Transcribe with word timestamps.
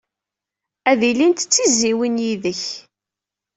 Ad 0.91 1.01
ilint 1.09 1.45
d 1.45 1.47
tizzyiwin 1.53 2.21
yid-k. 2.25 2.63